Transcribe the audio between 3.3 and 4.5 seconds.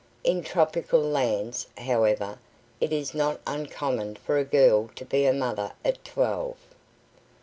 uncommon for a